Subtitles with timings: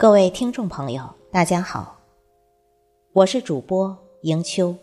[0.00, 1.98] 各位听众朋友，大家好，
[3.12, 4.74] 我是主播迎秋。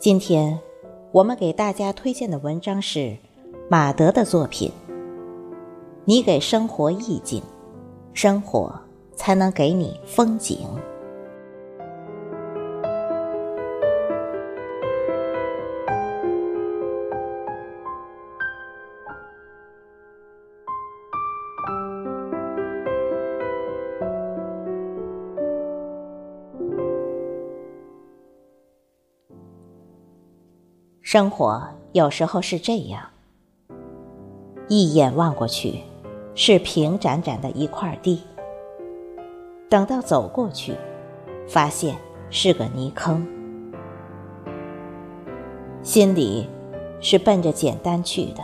[0.00, 0.58] 今天
[1.12, 3.16] 我们给大家推荐的文章是
[3.70, 4.72] 马德的作品。
[6.04, 7.40] 你给生活意境，
[8.12, 8.74] 生活
[9.14, 10.66] 才能给你风景。
[31.14, 33.00] 生活有时候是这样，
[34.66, 35.78] 一眼望过去，
[36.34, 38.20] 是平展展的一块地。
[39.68, 40.74] 等到走过去，
[41.46, 41.96] 发现
[42.30, 43.24] 是个泥坑。
[45.84, 46.48] 心里
[47.00, 48.42] 是奔着简单去的，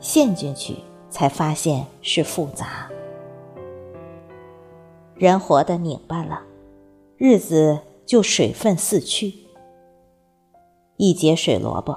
[0.00, 0.74] 陷进去
[1.10, 2.88] 才发现是复杂。
[5.16, 6.40] 人活得拧巴了，
[7.18, 9.34] 日子就水分四去。
[10.98, 11.96] 一节水萝卜，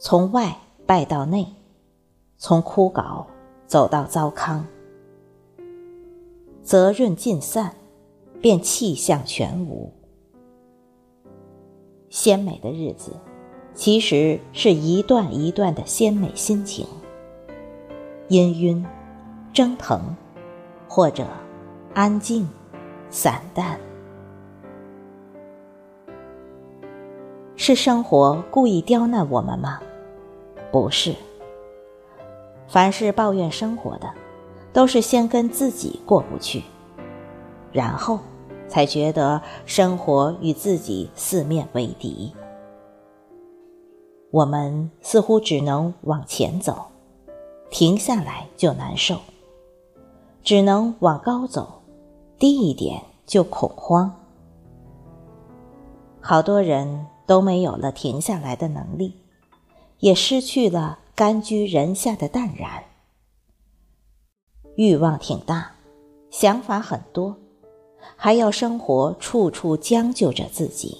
[0.00, 1.46] 从外败到内，
[2.36, 3.24] 从枯槁
[3.68, 4.64] 走到糟糠，
[6.60, 7.76] 泽润尽散，
[8.40, 9.92] 便气象全无。
[12.10, 13.12] 鲜美的日子，
[13.74, 16.84] 其实是一段一段的鲜美心情，
[18.28, 18.84] 氤氲、
[19.52, 20.00] 蒸腾，
[20.88, 21.24] 或者
[21.94, 22.48] 安静、
[23.08, 23.78] 散淡。
[27.66, 29.80] 是生活故意刁难我们吗？
[30.70, 31.12] 不是。
[32.68, 34.08] 凡是抱怨生活的，
[34.72, 36.62] 都是先跟自己过不去，
[37.72, 38.20] 然后
[38.68, 42.32] 才觉得生活与自己四面为敌。
[44.30, 46.86] 我们似乎只能往前走，
[47.68, 49.16] 停下来就难受；
[50.44, 51.82] 只能往高走，
[52.38, 54.14] 低一点就恐慌。
[56.20, 57.04] 好多人。
[57.26, 59.14] 都没有了停下来的能力，
[59.98, 62.84] 也失去了甘居人下的淡然。
[64.76, 65.72] 欲望挺大，
[66.30, 67.36] 想法很多，
[68.14, 70.98] 还要生活处处将就着自己。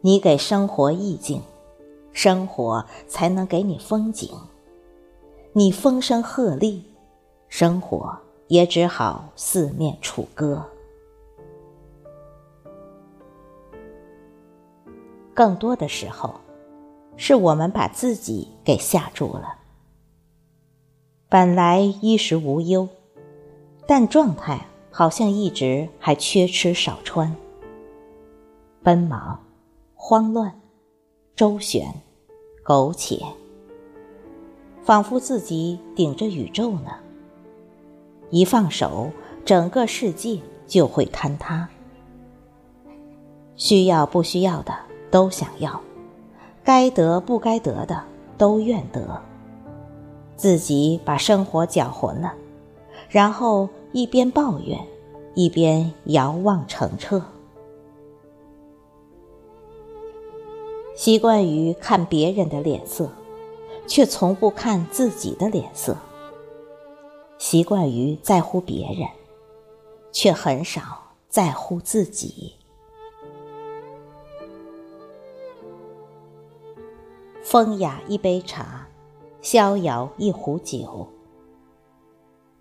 [0.00, 1.42] 你给生活意境，
[2.12, 4.30] 生活才能给你风景。
[5.52, 6.82] 你风声鹤唳，
[7.48, 8.16] 生活
[8.48, 10.64] 也只好四面楚歌。
[15.38, 16.34] 更多的时候，
[17.16, 19.54] 是我们把自己给吓住了。
[21.28, 22.88] 本来衣食无忧，
[23.86, 27.32] 但状态好像一直还缺吃少穿。
[28.82, 29.40] 奔忙、
[29.94, 30.52] 慌乱、
[31.36, 31.86] 周旋、
[32.64, 33.24] 苟且，
[34.82, 36.90] 仿佛自己顶着宇宙呢。
[38.30, 39.12] 一放手，
[39.44, 41.68] 整个世界就会坍塌。
[43.54, 44.87] 需要不需要的？
[45.10, 45.80] 都想要，
[46.64, 48.02] 该得不该得的
[48.36, 49.22] 都愿得，
[50.36, 52.34] 自己把生活搅浑了，
[53.08, 54.78] 然后一边抱怨，
[55.34, 57.22] 一边遥望澄澈。
[60.94, 63.08] 习惯于看别人的脸色，
[63.86, 65.94] 却从不看自己的脸色；
[67.38, 69.08] 习惯于在乎别人，
[70.10, 70.80] 却很少
[71.28, 72.57] 在乎自己。
[77.50, 78.86] 风雅一杯茶，
[79.40, 81.08] 逍遥一壶酒。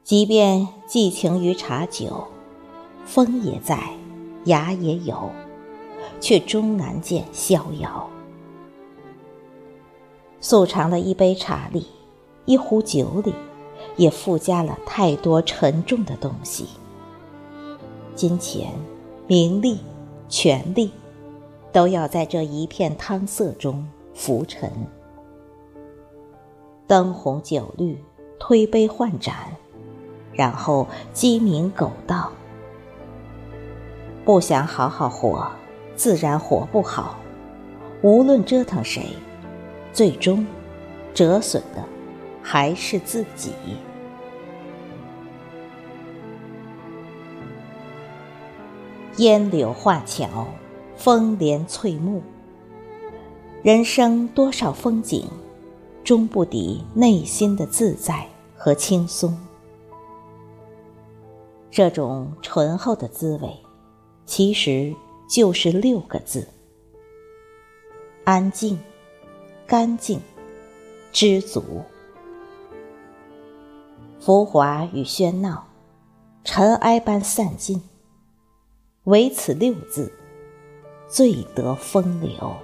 [0.01, 2.25] 即便寄情于茶酒，
[3.03, 3.97] 风也在，
[4.45, 5.29] 雅也有，
[6.21, 8.09] 却终难见逍遥。
[10.39, 11.87] 素常的一杯茶里，
[12.45, 13.33] 一壶酒里，
[13.97, 16.65] 也附加了太多沉重的东西。
[18.15, 18.71] 金钱、
[19.27, 19.79] 名利、
[20.29, 20.91] 权力，
[21.73, 23.85] 都要在这一片汤色中。
[24.17, 24.67] 浮沉，
[26.87, 28.03] 灯红酒绿，
[28.39, 29.35] 推杯换盏，
[30.33, 32.31] 然后鸡鸣狗盗。
[34.25, 35.47] 不想好好活，
[35.95, 37.15] 自然活不好。
[38.01, 39.05] 无论折腾谁，
[39.93, 40.45] 最终
[41.13, 41.83] 折损的
[42.41, 43.53] 还是自己。
[49.17, 50.47] 烟柳画桥，
[50.95, 52.23] 风帘翠幕。
[53.63, 55.27] 人生多少风景，
[56.03, 58.25] 终不敌内心的自在
[58.55, 59.35] 和轻松。
[61.71, 63.49] 这种醇厚的滋味，
[64.25, 64.95] 其实
[65.29, 66.47] 就是六个字：
[68.23, 68.79] 安静、
[69.65, 70.21] 干净、
[71.11, 71.63] 知足。
[74.19, 75.65] 浮华与喧闹，
[76.43, 77.81] 尘埃般散尽，
[79.05, 80.13] 唯此六字，
[81.07, 82.55] 最得风流。